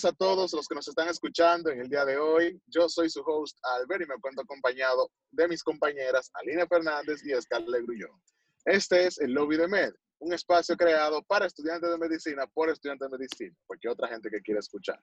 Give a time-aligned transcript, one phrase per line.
[0.00, 2.60] buenas a todos los que nos están escuchando en el día de hoy.
[2.66, 7.32] Yo soy su host Albert y me cuento acompañado de mis compañeras Aline Fernández y
[7.40, 8.22] Scarlett Grullón.
[8.64, 13.10] Este es el Lobby de Med, un espacio creado para estudiantes de medicina por estudiantes
[13.10, 14.98] de medicina, porque otra gente que quiere escuchar.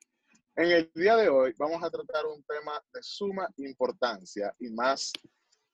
[0.56, 5.12] En el día de hoy vamos a tratar un tema de suma importancia y más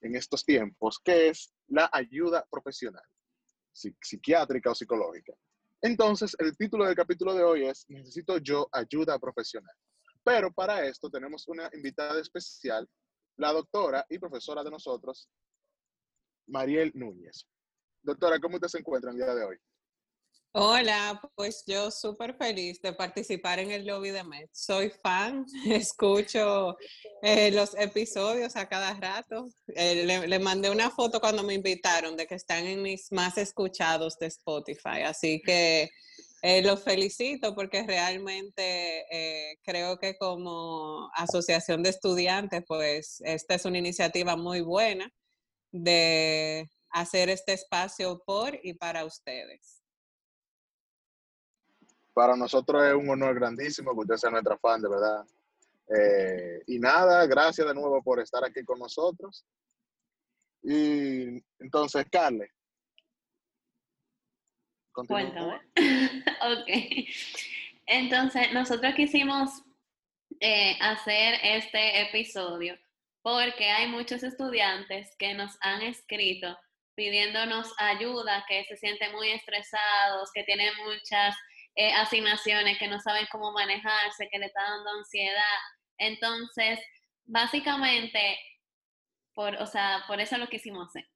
[0.01, 3.05] en estos tiempos, que es la ayuda profesional,
[3.71, 5.33] psiquiátrica o psicológica.
[5.85, 9.75] Entonces, el título del capítulo de hoy es Necesito yo ayuda profesional.
[10.23, 12.89] Pero para esto tenemos una invitada especial,
[13.35, 15.27] la doctora y profesora de nosotros,
[16.47, 17.45] Mariel Núñez.
[18.01, 19.57] Doctora, ¿cómo usted se encuentra el día de hoy?
[20.55, 24.47] Hola, pues yo súper feliz de participar en el lobby de MED.
[24.51, 26.77] Soy fan, escucho
[27.23, 29.47] eh, los episodios a cada rato.
[29.75, 34.19] Eh, le, mandé una foto cuando me invitaron de que están en mis más escuchados
[34.19, 35.89] de Spotify, así que
[36.43, 43.79] eh, los felicito porque realmente creo que como asociación de estudiantes, pues esta es una
[43.79, 45.11] iniciativa muy buena
[45.71, 49.82] de hacer este espacio por y para ustedes.
[52.13, 55.25] Para nosotros es un honor grandísimo que usted sea nuestra fan, de verdad.
[55.89, 59.45] Eh, y nada, gracias de nuevo por estar aquí con nosotros.
[60.61, 62.49] Y entonces, Carle.
[64.93, 65.59] Cuéntame.
[65.75, 67.07] ok.
[67.87, 69.63] Entonces, nosotros quisimos
[70.39, 72.77] eh, hacer este episodio
[73.23, 76.57] porque hay muchos estudiantes que nos han escrito
[76.95, 81.35] pidiéndonos ayuda, que se sienten muy estresados, que tienen muchas
[81.75, 85.59] eh, asignaciones, que no saben cómo manejarse, que le está dando ansiedad.
[85.97, 86.79] Entonces,
[87.25, 88.37] básicamente,
[89.33, 91.07] por, o sea, por eso lo quisimos hacer,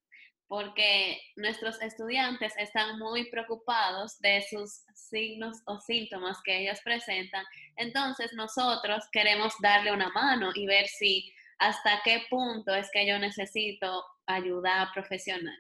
[0.48, 7.46] porque nuestros estudiantes están muy preocupados de sus signos o síntomas que ellos presentan.
[7.76, 13.20] Entonces, nosotros queremos darle una mano y ver si hasta qué punto es que yo
[13.20, 15.58] necesito ayuda profesional.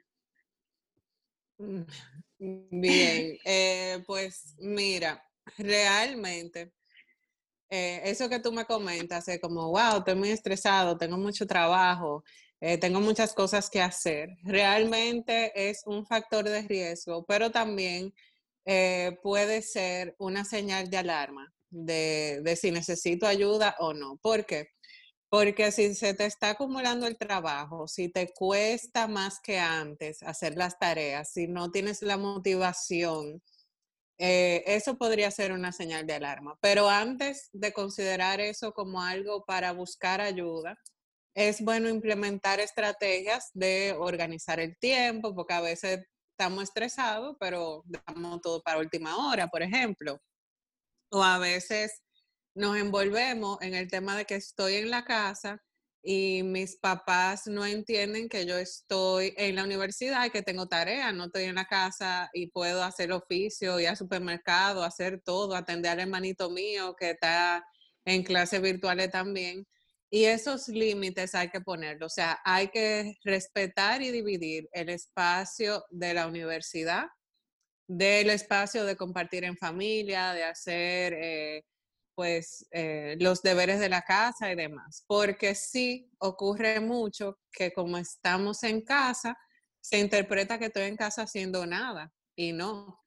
[2.39, 5.23] Bien, eh, pues mira,
[5.57, 6.71] realmente,
[7.69, 12.23] eh, eso que tú me comentas, es como, wow, estoy muy estresado, tengo mucho trabajo,
[12.61, 18.13] eh, tengo muchas cosas que hacer, realmente es un factor de riesgo, pero también
[19.23, 24.17] puede ser una señal de alarma de, de si necesito ayuda o no.
[24.17, 24.69] ¿Por qué?
[25.29, 30.55] Porque si se te está acumulando el trabajo, si te cuesta más que antes hacer
[30.55, 33.41] las tareas, si no tienes la motivación,
[34.19, 36.57] eh, eso podría ser una señal de alarma.
[36.61, 40.77] Pero antes de considerar eso como algo para buscar ayuda,
[41.35, 45.99] es bueno implementar estrategias de organizar el tiempo, porque a veces
[46.31, 50.19] estamos estresados, pero damos todo para última hora, por ejemplo.
[51.11, 52.01] O a veces
[52.57, 55.61] nos envolvemos en el tema de que estoy en la casa
[56.01, 61.13] y mis papás no entienden que yo estoy en la universidad y que tengo tareas,
[61.13, 65.91] no estoy en la casa y puedo hacer oficio, ir al supermercado, hacer todo, atender
[65.91, 67.63] al hermanito mío que está
[68.05, 69.67] en clases virtuales también.
[70.09, 75.85] Y esos límites hay que ponerlos, o sea, hay que respetar y dividir el espacio
[75.91, 77.05] de la universidad
[77.89, 81.13] del espacio de compartir en familia, de hacer...
[81.13, 81.63] Eh,
[82.17, 87.99] pues eh, los deberes de la casa y demás, porque sí ocurre mucho que como
[87.99, 89.37] estamos en casa,
[89.79, 92.99] se interpreta que estoy en casa haciendo nada y no,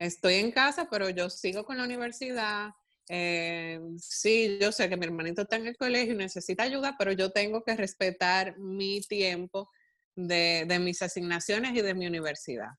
[0.00, 2.70] estoy en casa, pero yo sigo con la universidad.
[3.08, 7.12] Eh, sí, yo sé que mi hermanito está en el colegio y necesita ayuda, pero
[7.12, 9.70] yo tengo que respetar mi tiempo
[10.16, 12.70] de, mis asignaciones y de mi universidad.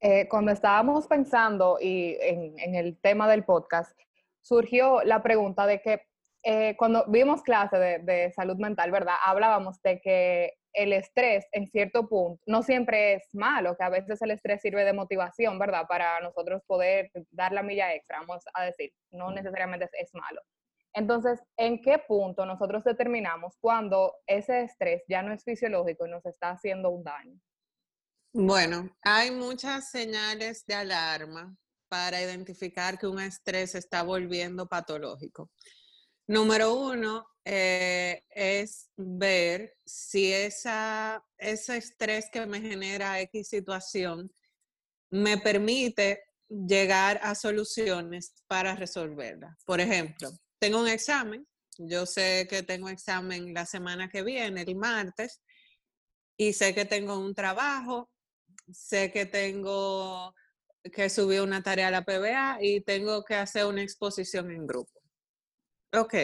[0.00, 3.96] Eh, cuando estábamos pensando y en, el tema del podcast,
[4.46, 6.02] surgió la pregunta de que
[6.44, 9.16] eh, cuando vimos clase de, salud mental, ¿verdad?
[9.24, 14.22] Hablábamos de que el estrés en cierto punto no siempre es malo, que a veces
[14.22, 15.86] el estrés sirve de motivación, ¿verdad?
[15.88, 20.40] Para nosotros poder dar la milla extra, vamos a decir, no necesariamente es, malo.
[20.92, 26.24] Entonces, ¿en qué punto nosotros determinamos cuando ese estrés ya no es fisiológico y nos
[26.24, 27.40] está haciendo un daño?
[28.32, 31.56] Bueno, hay muchas señales de alarma
[31.88, 35.50] para identificar que un estrés está volviendo patológico.
[36.28, 44.32] Número uno eh, es ver si esa, ese estrés que me genera X situación
[45.10, 49.56] me permite llegar a soluciones para resolverla.
[49.64, 51.46] Por ejemplo, tengo un examen,
[51.78, 55.40] yo sé que tengo examen la semana que viene, el martes,
[56.36, 58.10] y sé que tengo un trabajo,
[58.72, 60.34] sé que tengo
[60.92, 64.92] que subí una tarea a la PBA y tengo que hacer una exposición en grupo.
[65.92, 66.14] ok,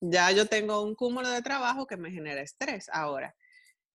[0.00, 2.88] ya yo tengo un cúmulo de trabajo que me genera estrés.
[2.92, 3.34] Ahora,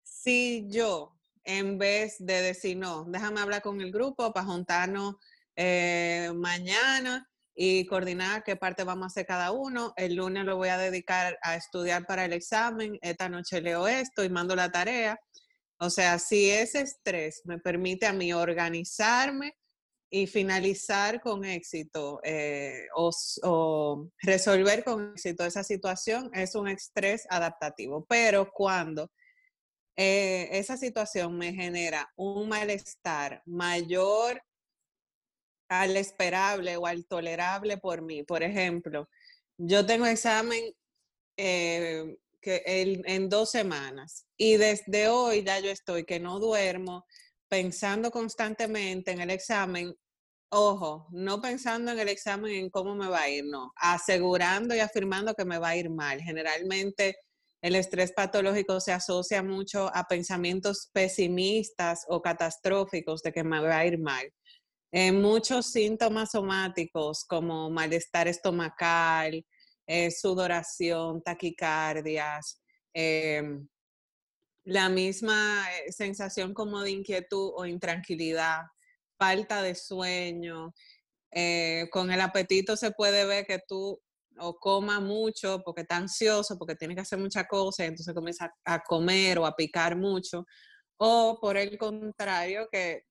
[0.03, 5.15] si yo, en vez de decir, no, déjame hablar con el grupo para juntarnos
[5.55, 10.69] eh, mañana y coordinar qué parte vamos a hacer cada uno, el lunes lo voy
[10.69, 15.19] a dedicar a estudiar para el examen, esta noche leo esto y mando la tarea.
[15.79, 19.55] O sea, si ese estrés me permite a mí organizarme
[20.09, 28.05] y finalizar con éxito eh, o, resolver con éxito esa situación, es un estrés adaptativo.
[28.07, 29.11] Pero cuando
[29.97, 34.41] eh, esa situación me genera un malestar mayor
[35.69, 39.09] al esperable o al tolerable por mí, por ejemplo,
[39.57, 40.63] yo tengo examen
[41.35, 44.25] eh, que en dos semanas.
[44.37, 47.05] Y desde hoy ya yo estoy que no duermo,
[47.49, 49.93] pensando constantemente en el examen.
[50.49, 54.79] Ojo, no pensando en el examen en cómo me va a ir, no, asegurando y
[54.79, 56.21] afirmando que me va a ir mal.
[56.21, 57.17] Generalmente
[57.61, 63.79] el estrés patológico se asocia mucho a pensamientos pesimistas o catastróficos de que me va
[63.79, 64.31] a ir mal.
[64.91, 69.45] En muchos síntomas somáticos como malestar estomacal,
[69.85, 72.61] eh, sudoración, taquicardias,
[72.93, 73.67] em,
[74.67, 78.63] la misma eh, sensación como de inquietud o intranquilidad,
[79.17, 80.73] falta de sueño.
[81.31, 84.01] Eh, con el apetito se puede ver que tú
[84.39, 88.83] o coma mucho porque está ansioso, porque tiene que hacer muchas cosas, entonces comienza a
[88.83, 90.45] comer o a picar mucho.
[90.97, 93.03] O por el contrario, que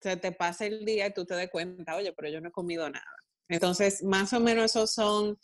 [0.00, 2.52] se te pasa el día y tú te des cuenta, oye, pero yo no he
[2.52, 3.04] comido nada.
[3.48, 5.36] Entonces, más o menos esos son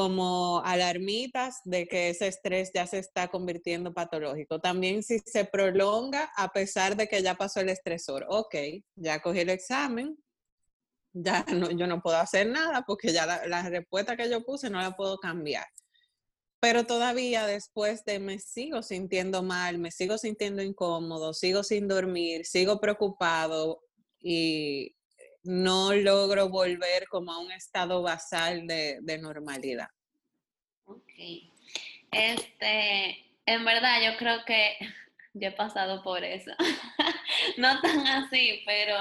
[0.00, 4.58] como alarmitas de que ese estrés ya se está convirtiendo patológico.
[4.58, 8.24] También si se prolonga a pesar de que ya pasó el estresor.
[8.30, 8.54] Ok,
[8.96, 10.16] ya cogí el examen,
[11.12, 14.70] ya no, yo no puedo hacer nada porque ya la, la respuesta que yo puse
[14.70, 15.66] no la puedo cambiar.
[16.60, 22.46] Pero todavía después de me sigo sintiendo mal, me sigo sintiendo incómodo, sigo sin dormir,
[22.46, 23.82] sigo preocupado
[24.18, 24.96] y
[25.42, 29.88] no logro volver como a un estado basal de, normalidad.
[30.84, 31.12] Ok.
[32.10, 34.76] Este, en verdad yo creo que
[35.34, 36.50] yo he pasado por eso.
[37.56, 38.96] no tan así, pero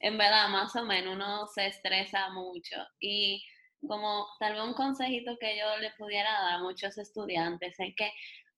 [0.00, 3.44] en verdad más o menos uno se estresa mucho y
[3.86, 8.12] como tal vez un consejito que yo le pudiera dar a muchos estudiantes es que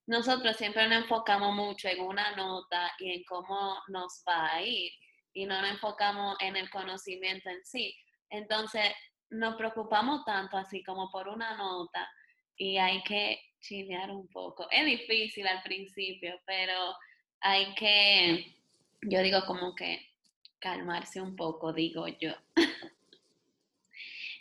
[0.07, 4.91] nosotros siempre nos enfocamos mucho en una nota y en cómo nos va a ir
[5.33, 7.95] y no nos enfocamos en el conocimiento en sí.
[8.29, 8.85] Entonces,
[9.29, 12.09] nos preocupamos tanto así como por una nota
[12.57, 14.67] y hay que chilear un poco.
[14.71, 16.95] Es difícil al principio, pero
[17.39, 18.55] hay que,
[19.03, 19.99] yo digo como que
[20.59, 22.33] calmarse un poco, digo yo.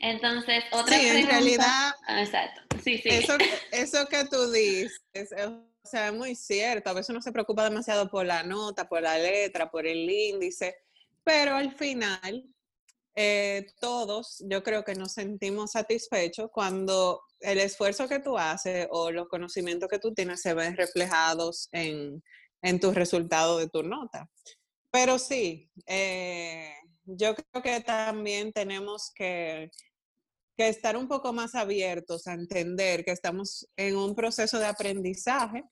[0.01, 2.63] Entonces, otra sí, en realidad, ah, exacto.
[2.83, 3.11] Sí, sí.
[3.11, 3.37] Eso,
[3.73, 6.91] eso que tú dices, o sea, es muy cierto.
[6.91, 10.77] A veces uno se preocupa demasiado por la nota, por la letra, por el índice,
[11.25, 12.49] pero al final
[13.15, 19.11] eh, todos yo creo que nos sentimos satisfechos cuando el esfuerzo que tú haces o
[19.11, 22.23] los conocimientos que tú tienes se ven reflejados en,
[22.63, 24.31] en tus resultados de tu nota.
[24.91, 26.75] Pero sí, eh,
[27.05, 29.71] yo creo que también tenemos que
[30.61, 35.65] que estar un poco más abiertos a entender que estamos en un proceso de aprendizaje,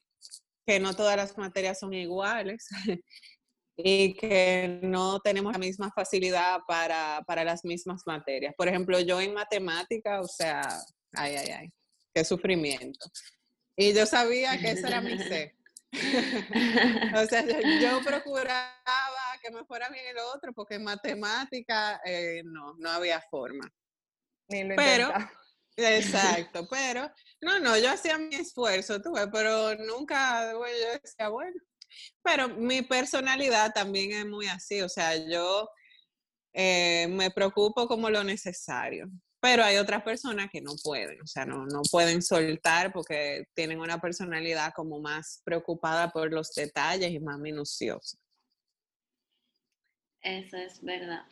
[0.69, 2.69] que no todas las materias son iguales
[3.79, 8.55] y que no tenemos la misma facilidad para, para las mismas materias.
[8.55, 10.61] Por ejemplo, yo en matemática, o sea,
[11.15, 11.69] ay, ay, ay,
[12.15, 13.09] qué sufrimiento.
[13.77, 15.57] Y yo sabía que ese era mi C.
[17.17, 17.47] o sea,
[17.81, 18.69] yo, procuraba
[19.43, 23.73] que me fuera bien el otro porque en matemática eh, no, no había forma
[24.49, 25.13] pero,
[25.87, 31.61] exacto, pero, no, no, yo hacía mi esfuerzo, tuve, pero nunca, yo decía, bueno,
[32.23, 35.69] pero mi personalidad también es muy así, o sea, yo
[36.53, 39.09] eh, me preocupo como lo necesario,
[39.41, 43.81] pero hay otras personas que no pueden, o sea, no, no pueden soltar porque tienen
[43.81, 48.19] una personalidad como más preocupada por los detalles y más minuciosa.
[50.21, 51.23] Eso es verdad.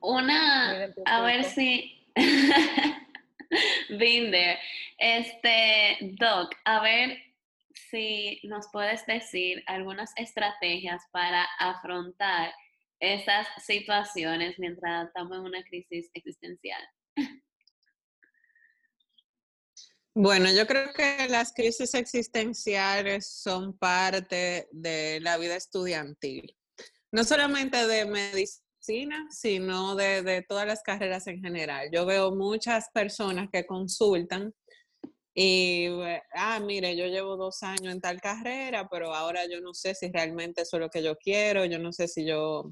[0.00, 2.04] Una, a ver si
[3.98, 4.58] Binder.
[4.98, 7.18] Este, Doc, a ver
[7.90, 12.52] si nos puedes decir algunas estrategias para afrontar
[13.00, 16.82] esas situaciones mientras estamos en una crisis existencial.
[20.16, 26.56] Bueno, yo creo que las crisis existenciales son parte de la vida estudiantil,
[27.10, 28.63] no solamente de medicina
[29.30, 31.88] sino de, todas las carreras en general.
[31.92, 34.54] Yo veo muchas personas que consultan
[35.34, 35.88] Y,
[36.34, 40.10] ah, mire, yo llevo dos años en tal carrera, pero ahora yo no sé si
[40.12, 42.70] realmente eso es lo que yo quiero, yo no sé si yo...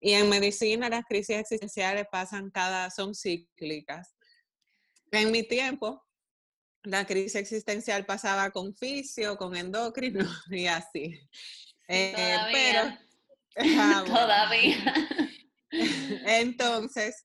[0.00, 4.14] Y en medicina las crisis existenciales pasan cada, son cíclicas.
[5.10, 6.04] En mi tiempo,
[6.84, 11.18] la crisis existencial pasaba con fisio, con endocrino y así.
[11.88, 13.05] Eh, pero,
[13.56, 14.94] ah, todavía.
[16.26, 17.24] Entonces,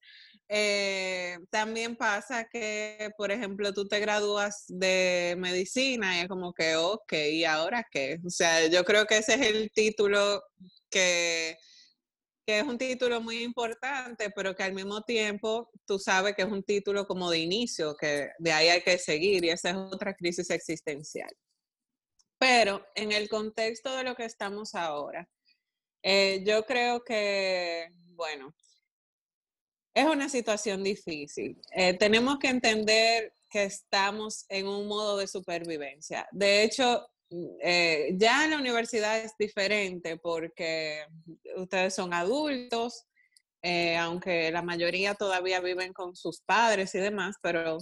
[0.53, 6.75] eh, también pasa que, por ejemplo, tú te gradúas de medicina y es como que,
[6.75, 8.19] ok, ¿y ahora qué?
[8.25, 10.43] O sea, yo creo que ese es el título
[10.89, 11.57] que,
[12.45, 16.51] que es un título muy importante, pero que al mismo tiempo tú sabes que es
[16.51, 20.13] un título como de inicio, que de ahí hay que seguir y esa es otra
[20.15, 21.31] crisis existencial.
[22.37, 25.29] Pero en el contexto de lo que estamos ahora,
[26.03, 28.53] eh, yo creo que, bueno,
[29.93, 31.59] es una situación difícil.
[31.75, 36.27] Eh, tenemos que entender que estamos en un modo de supervivencia.
[36.31, 37.07] De hecho,
[37.61, 41.05] eh, ya en la universidad es diferente porque
[41.57, 43.05] ustedes son adultos,
[43.61, 47.77] eh, aunque la mayoría todavía viven con sus padres y demás, pero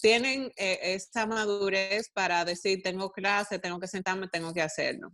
[0.00, 5.12] tienen esta madurez para decir, tengo clase, tengo que sentarme, tengo que hacerlo.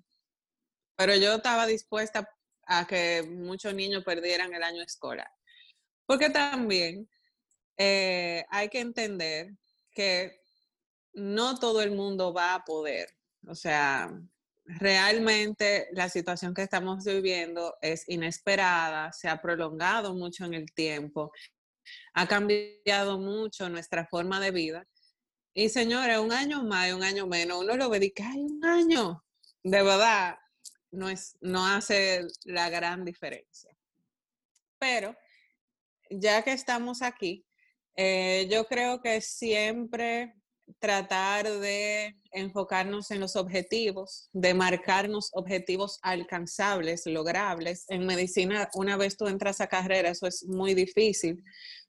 [0.96, 2.28] Pero yo estaba dispuesta
[2.70, 5.28] a que muchos niños perdieran el año escolar.
[6.06, 7.08] Porque también
[7.76, 9.50] eh, hay que entender
[9.90, 10.40] que
[11.14, 13.08] no todo el mundo va a poder.
[13.48, 14.08] O sea,
[14.64, 21.32] realmente la situación que estamos viviendo es inesperada, se ha prolongado mucho en el tiempo,
[22.14, 24.86] ha cambiado mucho nuestra forma de vida.
[25.54, 28.64] Y señores, un año más y un año menos, uno lo ve y hay un
[28.64, 29.24] año.
[29.64, 30.38] De verdad,
[30.90, 33.76] no, es, no hace la gran diferencia.
[34.78, 35.16] Pero
[36.10, 37.46] ya que estamos aquí,
[37.96, 40.34] eh, yo creo que siempre
[40.78, 47.84] tratar de enfocarnos en los objetivos, de marcarnos objetivos alcanzables, logrables.
[47.88, 51.42] En medicina, una vez tú entras a carrera, eso es muy difícil,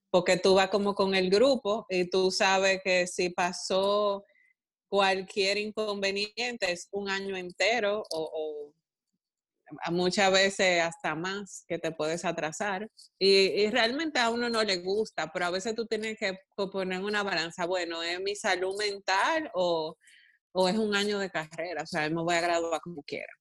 [0.10, 4.26] porque tú vas como con el grupo y tú sabes que si pasó
[4.90, 8.74] cualquier inconveniente es un año entero o
[9.92, 12.90] muchas veces hasta más que te puedes atrasar.
[13.20, 17.24] Y, realmente a uno no le gusta, pero a veces tú tienes que poner una
[17.24, 19.98] balanza, bueno, ¿es mi salud mental o,
[20.54, 21.84] o es un año de carrera?
[21.84, 23.34] O sea, me voy a graduar como quiera.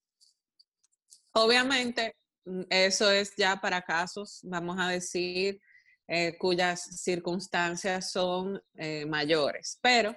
[1.33, 5.61] Obviamente, mm, eso es ya para casos, vamos a decir,
[6.09, 10.17] eh, cuyas circunstancias son eh, mayores, pero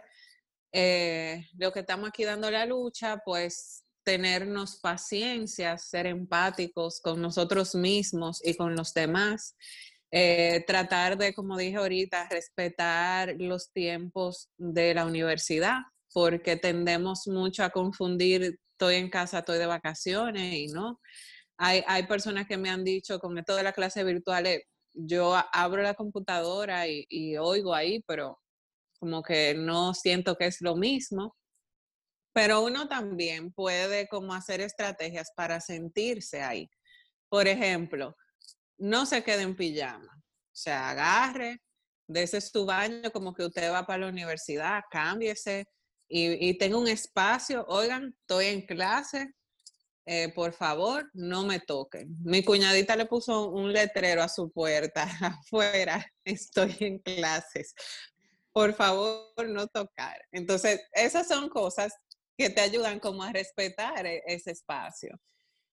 [0.72, 7.76] eh, lo que estamos aquí dando la lucha, pues tenernos paciencia, ser empáticos con nosotros
[7.76, 9.56] mismos y con los demás.
[10.12, 15.80] Eh, tratar de, como dije ahorita, respetar los tiempos de la universidad,
[16.14, 21.00] porque tendemos mucho a confundir, estoy en casa, estoy de vacaciones y no.
[21.58, 24.48] Hay, hay personas que me han dicho, con esto de la clase virtual,
[24.94, 28.40] yo abro la computadora y oigo ahí, pero
[29.04, 31.36] como que no siento que es lo mismo.
[32.34, 36.70] Pero uno también puede como hacer estrategias para sentirse ahí.
[37.30, 38.16] Por ejemplo,
[38.78, 40.14] no se quede en pijama.
[40.16, 41.62] O sea, agarre,
[42.08, 45.66] ese su baño como que usted va para la universidad, cámbiese
[46.08, 47.66] y, tenga un espacio.
[47.68, 49.34] Oigan, estoy en clase,
[50.06, 52.16] eh, por favor, no me toquen.
[52.24, 57.74] Mi cuñadita le puso un letrero a su puerta afuera, estoy en clases.
[58.52, 60.22] Por favor, no tocar.
[60.32, 61.94] Entonces, esas son cosas
[62.38, 65.20] que te ayudan como a respetar e, ese espacio.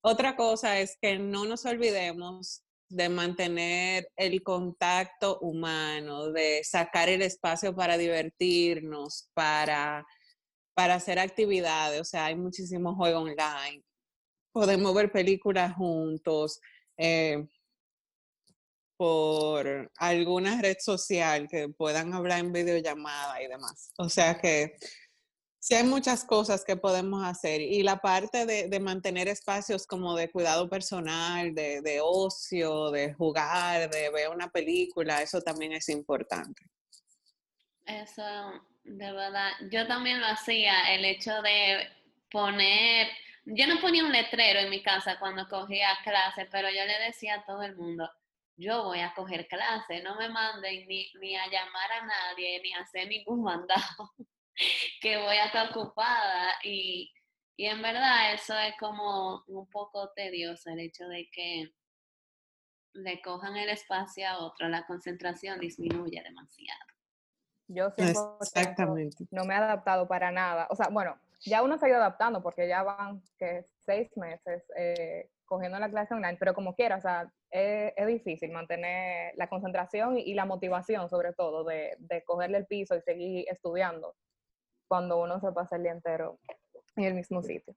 [0.03, 7.23] Otra cosa es que no nos olvidemos de mantener el contacto humano, de sacar el
[7.23, 10.05] espacio para divertirnos, para,
[10.75, 12.01] para hacer actividades.
[12.01, 13.85] O sea, hay muchísimos juegos online.
[14.53, 16.61] Podemos ver películas juntos
[16.97, 17.47] eh,
[18.97, 23.93] por alguna red social que puedan hablar en videollamada y demás.
[23.99, 24.75] O sea que
[25.63, 30.31] Sí, hay muchas cosas que podemos hacer y la parte de, mantener espacios como de
[30.31, 36.63] cuidado personal, de, ocio, de jugar, de ver una película, eso también es importante.
[37.85, 38.23] Eso,
[38.85, 41.87] de verdad, yo también lo hacía, el hecho de
[42.31, 43.09] poner,
[43.45, 47.35] yo no ponía un letrero en mi casa cuando cogía clase, pero yo le decía
[47.35, 48.11] a todo el mundo,
[48.57, 52.73] yo voy a coger clase, no me manden ni, ni a llamar a nadie, ni
[52.73, 54.15] a hacer ningún mandado.
[55.01, 57.13] que voy a estar ocupada y,
[57.57, 61.73] y en verdad eso es como un poco tedioso el hecho de que
[62.93, 66.81] le cojan el espacio a otro, la concentración disminuye demasiado.
[67.69, 69.25] Yo siempre Exactamente.
[69.31, 70.67] no me he adaptado para nada.
[70.71, 74.65] O sea, bueno, ya uno se ha ido adaptando porque ya van que seis meses
[74.77, 79.49] eh, cogiendo la clase online, pero como quiera, o sea, es, es difícil mantener la
[79.49, 84.15] concentración y, y, la motivación sobre todo de, de cogerle el piso y seguir estudiando
[84.91, 86.41] cuando uno se pasa el día entero
[86.97, 87.77] en el mismo sitio.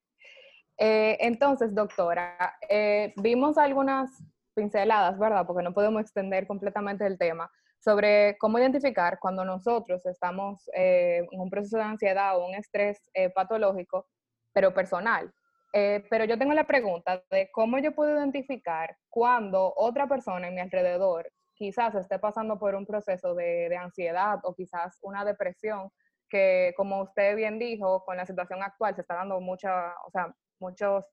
[0.80, 4.10] Eh, entonces, doctora, eh, vimos algunas
[4.56, 5.46] pinceladas, ¿verdad?
[5.46, 11.40] Porque no podemos extender completamente el tema sobre cómo identificar cuando nosotros estamos eh, en
[11.40, 14.08] un proceso de ansiedad o un estrés eh, patológico,
[14.52, 15.32] pero personal.
[15.74, 20.56] Eh, pero yo tengo la pregunta de cómo yo puedo identificar cuando otra persona en
[20.56, 25.90] mi alrededor quizás esté pasando por un proceso de, de ansiedad o quizás una depresión
[26.34, 30.36] que, como usted bien dijo, con la situación actual se está dando mucha, o sea,
[30.60, 31.06] muchos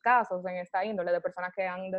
[0.00, 1.90] casos en esta índole de personas que han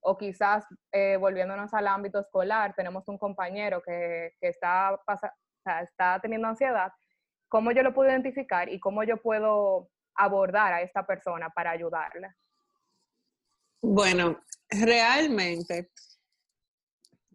[0.00, 5.00] o quizás eh, volviéndonos al ámbito escolar, tenemos un compañero que, que está, o
[5.80, 6.90] está teniendo ansiedad,
[7.48, 12.36] ¿cómo yo lo puedo identificar y cómo yo puedo abordar a esta persona para ayudarla?
[13.80, 15.92] Bueno, realmente,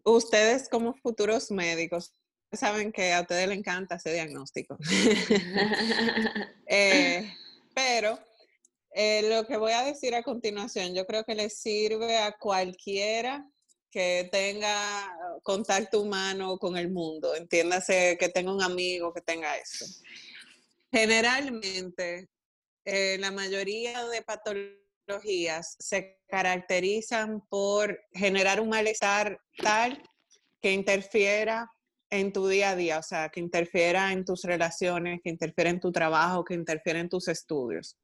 [0.04, 2.12] ustedes como futuros médicos
[2.52, 4.76] saben que a ustedes les encanta ese diagnóstico.
[6.66, 7.32] eh,
[7.74, 8.18] pero
[8.94, 13.46] eh, lo que voy a decir a continuación, yo creo que le sirve a cualquiera
[13.90, 14.74] que tenga
[15.42, 19.84] contacto humano con el mundo, entiéndase que tenga un amigo que tenga eso.
[20.90, 22.28] Generalmente,
[22.84, 30.02] eh, la mayoría de patologías se caracterizan por generar un malestar tal
[30.60, 31.70] que interfiera
[32.12, 35.80] en tu día a día, o sea, que interfiera en tus relaciones, que interfiera en
[35.80, 37.96] tu trabajo, que interfiera en tus estudios.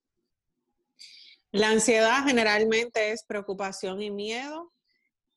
[1.52, 4.72] La ansiedad generalmente es preocupación y miedo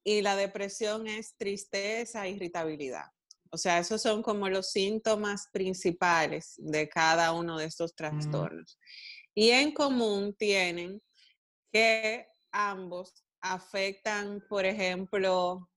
[0.06, 3.08] y la depresión es tristeza e irritabilidad.
[3.50, 8.80] O sea, esos son como los síntomas principales de cada uno de estos trastornos.
[9.36, 11.02] Y en común tienen
[11.74, 15.70] que ambos afectan, por ejemplo,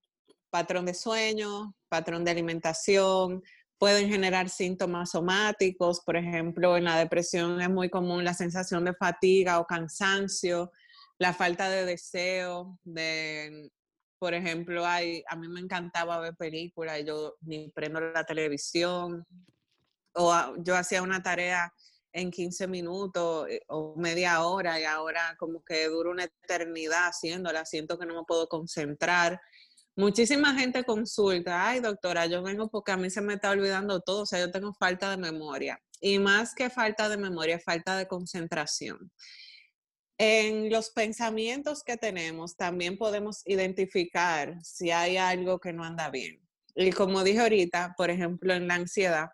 [0.54, 3.42] patrón de sueño, patrón de alimentación,
[3.76, 8.94] pueden generar síntomas somáticos, por ejemplo, en la depresión es muy común la sensación de
[8.94, 10.70] fatiga o cansancio,
[11.18, 13.68] la falta de deseo, de,
[14.20, 19.26] por ejemplo, hay, a mí me encantaba ver películas, yo ni prendo la televisión,
[20.12, 21.74] o yo hacía una tarea
[22.12, 27.64] en 15 minutos eh, o media hora y ahora como que dura una eternidad haciéndola,
[27.64, 29.40] siento que no me puedo concentrar.
[29.96, 34.22] Muchísima gente consulta, ay doctora, yo vengo porque a mí se me está olvidando todo,
[34.22, 35.80] o sea, yo tengo falta de memoria.
[36.00, 39.12] Y más que falta de memoria, falta de concentración.
[40.18, 46.40] En los pensamientos que tenemos también podemos identificar si hay algo que no anda bien.
[46.74, 49.28] Y como dije ahorita, por ejemplo, en la ansiedad,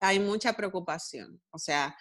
[0.00, 1.40] hay mucha preocupación.
[1.50, 1.96] O sea,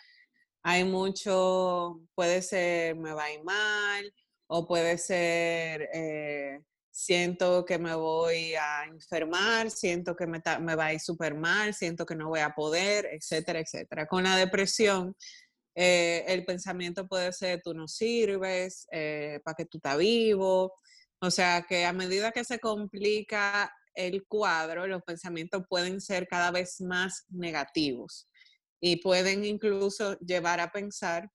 [0.63, 4.13] hay mucho, puede ser me va a ir mal,
[4.47, 6.59] o puede ser eh,
[7.01, 10.39] siento que me voy a enfermar, siento que me,
[10.75, 14.05] va a ir súper mal, siento que no voy a poder, etcétera, etcétera.
[14.05, 15.15] Con la depresión,
[15.73, 20.73] eh, el pensamiento puede ser tú no sirves, eh, para que tú estás vivo.
[21.19, 26.51] O sea que a medida que se complica el cuadro, los pensamientos pueden ser cada
[26.51, 28.29] vez más negativos
[28.79, 31.31] y pueden incluso llevar a pensar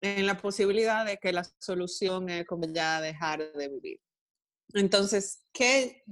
[0.00, 4.00] en la posibilidad de que la solución es como ya dejar de vivir.
[4.74, 6.02] Entonces, ¿qué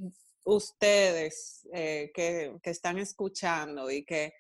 [0.45, 4.33] ustedes eh, que, que, están escuchando y que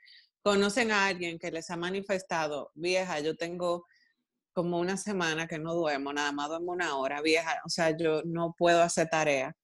[0.42, 3.84] conocen a alguien que les ha manifestado, vieja, yo tengo
[4.52, 8.22] como una semana que no duermo, nada más duermo una hora, vieja, o sea, yo
[8.24, 9.54] no puedo hacer tarea.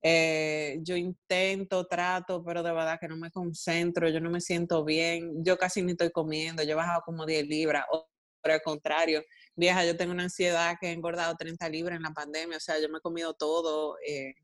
[0.00, 4.84] Eh, yo intento, trato, pero de verdad que no me concentro, yo no me siento
[4.84, 8.08] bien, yo casi ni estoy comiendo, yo he bajado como 10 libras, o
[8.40, 9.22] por el contrario,
[9.58, 12.80] vieja, yo tengo una ansiedad que he engordado 30 libras en la pandemia, o sea,
[12.80, 13.96] yo me he comido todo.
[14.06, 14.34] Eh.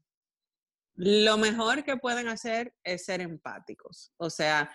[0.96, 4.70] Lo mejor que pueden hacer es ser empáticos, o sea,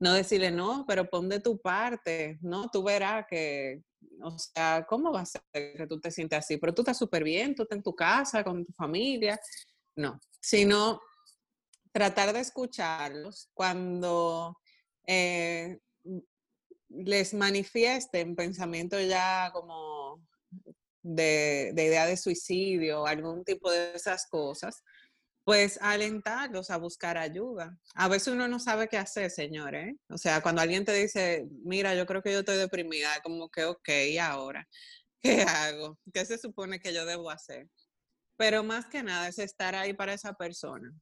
[0.00, 3.82] no decirle no, pero pon de tu parte, no, tú verás que,
[4.20, 6.56] o sea, ¿cómo va a ser que tú te sientes así?
[6.58, 9.40] Pero tú estás súper bien, tú estás en tu casa, con tu familia,
[9.96, 11.00] no, sino
[11.92, 14.58] tratar de escucharlos cuando
[15.06, 15.78] eh,
[16.96, 20.22] les manifiesten pensamiento ya como
[21.02, 24.82] de, idea de suicidio, algún tipo de esas cosas,
[25.44, 27.78] pues alentarlos a buscar ayuda.
[27.94, 29.88] A veces uno no sabe qué hacer, señores.
[29.88, 29.96] ¿eh?
[30.08, 33.64] O sea, cuando alguien te dice, mira, yo creo que yo estoy deprimida, como que,
[33.66, 34.66] ok, ¿y ahora?
[35.22, 35.98] ¿Qué hago?
[36.12, 37.68] ¿Qué se supone que yo debo hacer?
[38.36, 40.92] Pero más que nada es estar ahí para esa persona.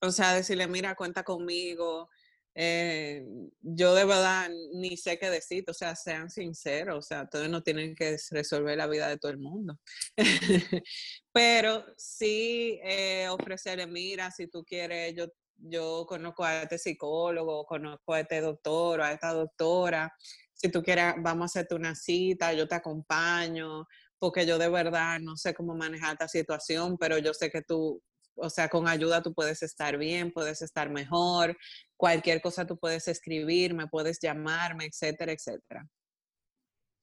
[0.00, 2.10] O sea, decirle, mira, cuenta conmigo,
[2.54, 3.26] eh,
[3.62, 7.62] yo de verdad ni sé qué decir, o sea, sean sinceros, o sea, todos no
[7.62, 9.78] tienen que resolver la vida de todo el mundo.
[11.32, 18.14] Pero sí eh, ofrecerle, mira, si tú quieres, yo, yo conozco a este psicólogo, conozco
[18.14, 20.12] a este doctor o a esta doctora,
[20.52, 23.86] si tú quieres, vamos a hacerte una cita, yo te acompaño,
[24.18, 28.00] porque yo de verdad no sé cómo manejar esta situación, pero yo sé que tú
[28.36, 31.56] o sea, con ayuda tú puedes estar bien, puedes estar mejor,
[32.04, 35.88] cualquier cosa tú puedes escribirme, puedes llamarme, etcétera, etcétera.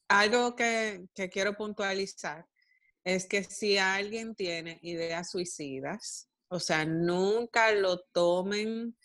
[0.08, 2.46] Algo que, quiero puntualizar
[3.04, 8.96] es que si alguien tiene ideas suicidas, o sea, nunca lo tomen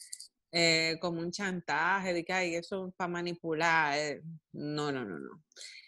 [0.52, 3.96] eh, como un chantaje de que Ay, eso es para manipular.
[3.96, 4.20] Eh,
[4.52, 5.44] no, no, no, no.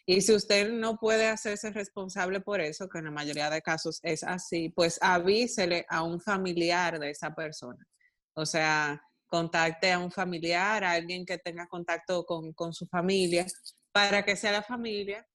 [0.07, 4.01] Y si usted no puede hacerse responsable por eso, que en la mayoría de casos
[4.03, 7.87] es así, pues avísele a un familiar de esa persona.
[8.33, 13.47] O sea, contacte a un familiar, a alguien que tenga contacto con, su familia,
[13.93, 15.27] para que sea la familia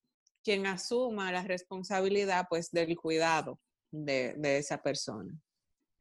[0.44, 3.60] quien asuma la responsabilidad pues del cuidado
[3.92, 5.34] de, de esa persona.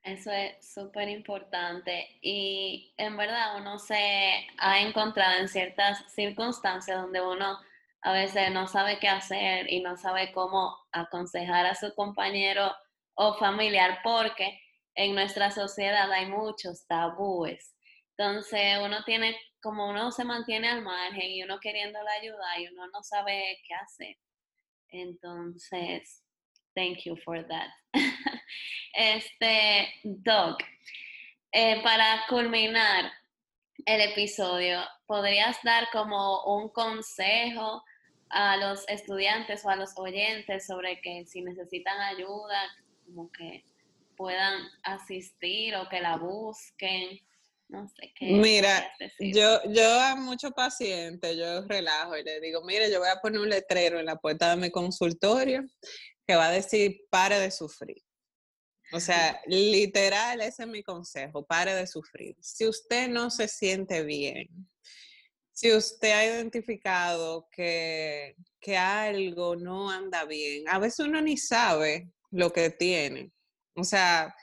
[0.03, 7.21] Eso es súper importante y en verdad uno se ha encontrado en ciertas circunstancias donde
[7.21, 7.57] uno
[8.03, 12.73] a veces no sabe qué hacer y no sabe cómo aconsejar a su compañero
[13.15, 14.59] o familiar porque
[14.97, 17.75] en nuestra sociedad hay muchos tabúes.
[18.17, 22.69] Entonces uno tiene, como uno se mantiene al margen y uno queriendo la ayuda y
[22.69, 24.17] uno no sabe qué hacer.
[24.89, 26.23] Entonces,
[26.75, 27.71] thank you for that.
[28.95, 30.63] este, Doc,
[31.53, 33.11] eh, para culminar
[33.87, 37.83] el episodio, ¿podrías dar como un consejo
[38.33, 42.61] a los estudiantes o a los oyentes sobre que si necesitan ayuda,
[43.05, 43.65] como que
[44.17, 47.21] puedan asistir o que la busquen.
[47.73, 48.27] No sé qué.
[48.27, 48.87] Mira,
[49.19, 53.41] yo, yo a muchos pacientes, yo relajo y le digo, mire, yo voy a poner
[53.41, 55.65] un letrero en la puerta de mi consultorio
[56.27, 58.03] que va a decir, pare de sufrir.
[58.93, 62.37] O sea, literal, ese es mi consejo, pare de sufrir.
[62.41, 64.49] Si usted no se siente bien,
[65.55, 68.37] si usted ha identificado que,
[68.77, 73.33] algo no anda bien, a veces uno ni sabe lo que tiene.
[73.75, 74.35] O sea,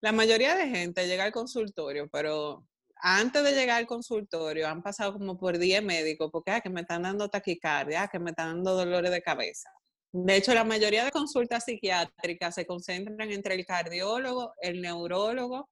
[0.00, 2.66] la mayoría de gente llega al consultorio, pero
[3.00, 6.82] antes de llegar al consultorio han pasado como por 10 médicos porque ah, que me
[6.82, 9.70] están dando taquicardia, ah, que me están dando dolores de cabeza.
[10.12, 15.68] De hecho, la mayoría de consultas psiquiátricas se concentran entre el cardiólogo, el neurólogo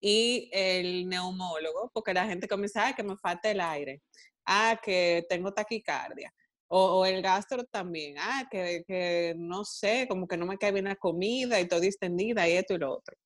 [0.00, 4.02] y el neumólogo, porque la gente comienza, a que me falta el aire,
[4.46, 6.32] ah, que tengo taquicardia,
[6.68, 10.86] o, el gastro también, ah, que, que, no sé, como que no me cae bien
[10.86, 13.16] la comida y estoy distendida y esto y lo otro.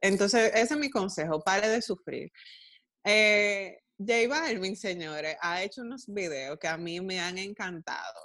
[0.00, 2.30] Entonces, ese es mi consejo, pare de sufrir.
[3.04, 8.20] Eh, J Balvin, señores, ha hecho unos videos que a mí me han encantado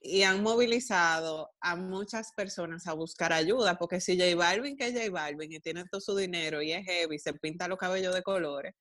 [0.00, 4.94] y han movilizado a muchas personas a buscar ayuda, porque si J Balvin, que es
[4.94, 8.22] J Balvin, y tiene todo su dinero y es heavy, se pinta los cabellos de
[8.22, 8.74] colores,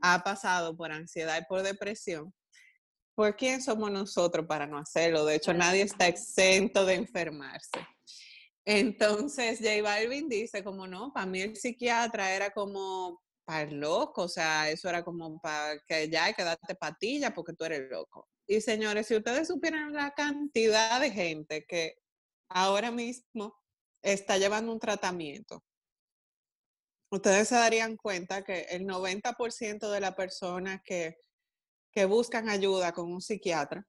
[0.00, 2.32] ha pasado por ansiedad y por depresión,
[3.14, 5.26] ¿por quién somos nosotros para no hacerlo?
[5.26, 7.78] De hecho, nadie está exento de enfermarse.
[8.64, 14.22] Entonces, J Balvin dice, como no, para mí el psiquiatra era como para el loco,
[14.22, 17.90] o sea, eso era como para que ya hay que darte patilla porque tú eres
[17.90, 18.28] loco.
[18.46, 21.96] Y señores, si ustedes supieran la cantidad de gente que
[22.48, 23.56] ahora mismo
[24.02, 25.64] está llevando un tratamiento,
[27.10, 31.16] ustedes se darían cuenta que el 90% de las personas que,
[31.92, 33.86] que buscan ayuda con un psiquiatra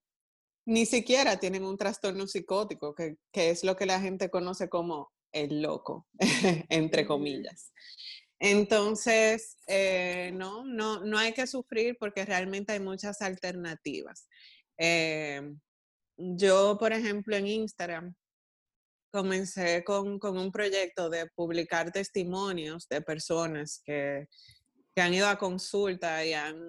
[0.66, 5.12] ni siquiera tienen un trastorno psicótico, que, que es lo que la gente conoce como
[5.32, 6.08] el loco,
[6.70, 7.72] entre comillas.
[8.40, 14.28] Entonces, eh, no, no, no hay que sufrir porque realmente hay muchas alternativas.
[14.78, 15.42] Eh,
[16.18, 18.14] yo, por ejemplo, en Instagram
[19.12, 24.28] comencé con, un proyecto de publicar testimonios de personas que,
[24.96, 26.60] que han ido a consulta y han,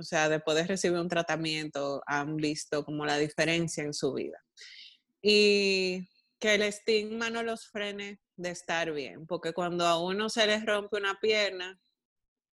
[0.00, 4.38] o sea, de recibir un tratamiento, han visto como la diferencia en su vida.
[5.22, 6.08] Y
[6.38, 10.64] que el estigma no los frene de estar bien, porque cuando a uno se les
[10.64, 11.78] rompe una pierna,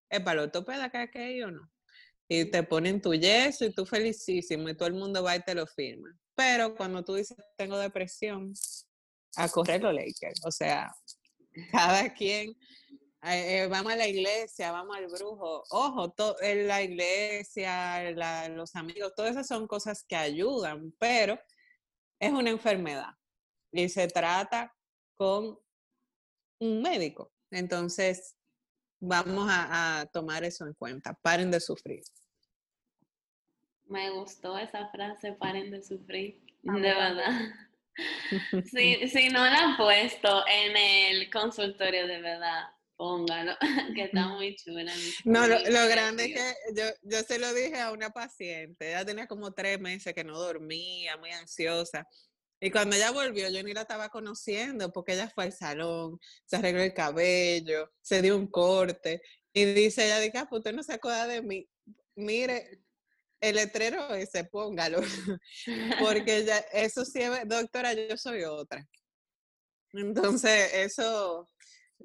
[0.09, 1.71] es para el ortopeda que hay o no.
[2.29, 5.55] Y te ponen tu yeso y tú felicísimo y todo el mundo va y te
[5.55, 6.09] lo firma.
[6.35, 8.53] Pero cuando tú dices tengo depresión,
[9.37, 10.41] a correr los Lakers.
[10.45, 10.91] O sea,
[11.71, 12.53] cada quien,
[13.29, 15.63] eh, eh, vamos a la iglesia, vamos al brujo.
[15.69, 18.11] Ojo, en la iglesia,
[18.49, 21.39] los amigos, todas esas son cosas que ayudan, pero
[22.19, 23.13] es una enfermedad
[23.71, 24.73] y se trata
[25.15, 25.59] con
[26.59, 27.31] un médico.
[27.51, 28.35] Entonces,
[28.99, 31.13] vamos a, tomar eso en cuenta.
[31.21, 32.01] Paren de sufrir.
[33.85, 37.31] Me gustó esa frase, paren de sufrir, de verdad.
[38.71, 43.53] Si, si no la han puesto en el consultorio, de verdad, póngalo,
[43.95, 44.91] que está muy chula.
[45.23, 49.27] No, lo, grande es que yo, yo se lo dije a una paciente, ella tenía
[49.27, 52.05] como tres meses que no dormía, muy ansiosa.
[52.59, 56.55] Y cuando ella volvió, yo ni la estaba conociendo porque ella fue al salón, se
[56.55, 59.21] arregló el cabello, se dio un corte
[59.53, 61.69] y dice ella, dice, ah, pues usted no se acuerda de mí.
[62.15, 62.81] Mire,
[63.41, 65.01] el letrero ese, póngalo.
[65.99, 68.87] porque ya, eso sí, doctora, yo soy otra.
[69.93, 71.47] Entonces, eso,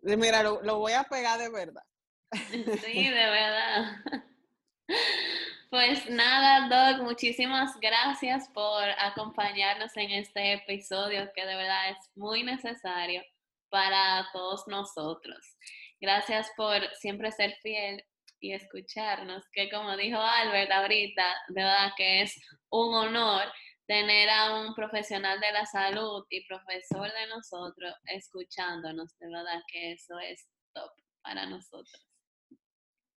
[0.03, 1.83] mira, lo, lo voy a pegar de verdad.
[2.33, 3.97] Sí, de verdad.
[5.73, 12.43] Pues nada, Doc, muchísimas gracias por acompañarnos en este episodio que de verdad es muy
[12.43, 13.23] necesario
[13.71, 15.57] para todos nosotros.
[15.99, 18.05] Gracias por siempre ser fiel
[18.39, 22.39] y escucharnos, que como dijo Albert ahorita, de verdad que es
[22.69, 23.51] un honor
[23.87, 29.93] tener a un profesional de la salud y profesor de nosotros escuchándonos, de verdad que
[29.93, 30.91] eso es top
[31.23, 32.09] para nosotros.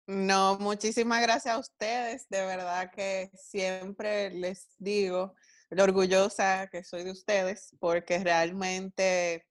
[0.08, 2.28] No, muchísimas gracias a ustedes.
[2.30, 5.34] De verdad que siempre les digo
[5.70, 9.46] lo orgullosa que soy de ustedes porque realmente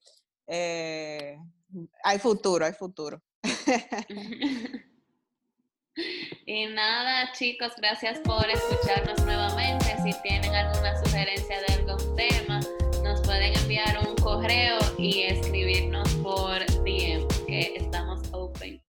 [0.47, 1.37] eh,
[2.05, 3.21] hay futuro, hay futuro.
[6.47, 9.87] Y nada, chicos, gracias por escucharnos nuevamente.
[10.03, 12.61] Si tienen alguna sugerencia de algún tema,
[13.03, 16.13] nos pueden enviar un correo y escribirnos